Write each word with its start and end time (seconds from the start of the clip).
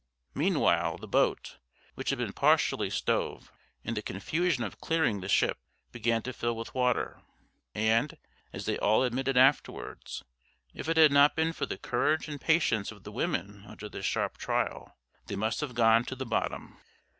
Meanwhile 0.33 0.97
the 0.97 1.07
boat, 1.07 1.59
which 1.93 2.09
had 2.09 2.17
been 2.17 2.33
partially 2.33 2.89
stove, 2.89 3.51
in 3.83 3.93
the 3.93 4.01
confusion 4.01 4.63
of 4.63 4.81
clearing 4.81 5.21
the 5.21 5.29
ship, 5.29 5.59
began 5.91 6.23
to 6.23 6.33
fill 6.33 6.55
with 6.55 6.73
water; 6.73 7.21
and, 7.75 8.17
as 8.51 8.65
they 8.65 8.79
all 8.79 9.03
admitted 9.03 9.37
afterwards, 9.37 10.23
if 10.73 10.89
it 10.89 10.97
had 10.97 11.11
not 11.11 11.35
been 11.35 11.53
for 11.53 11.67
the 11.67 11.77
courage 11.77 12.27
and 12.27 12.41
patience 12.41 12.91
of 12.91 13.03
the 13.03 13.11
women 13.11 13.63
under 13.67 13.87
this 13.87 14.07
sharp 14.07 14.39
trial, 14.39 14.97
they 15.27 15.35
must 15.35 15.61
have 15.61 15.75
gone 15.75 16.03
to 16.05 16.15
the 16.15 16.25
bottom. 16.25 16.79